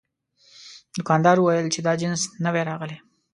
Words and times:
دوکاندار 0.97 1.37
وویل 1.39 1.67
چې 1.73 1.79
دا 1.87 1.93
جنس 2.01 2.21
نوی 2.45 2.61
راغلی. 2.69 2.97